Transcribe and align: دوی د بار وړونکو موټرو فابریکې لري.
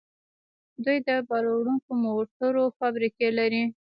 دوی 0.83 0.97
د 1.07 1.09
بار 1.27 1.43
وړونکو 1.49 1.89
موټرو 2.05 2.63
فابریکې 2.77 3.27
لري. 3.39 3.63